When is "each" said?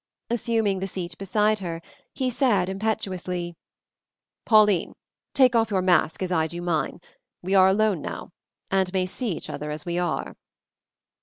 9.33-9.47